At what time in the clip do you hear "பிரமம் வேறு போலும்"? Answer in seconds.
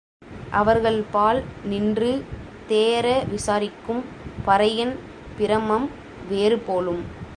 5.37-7.01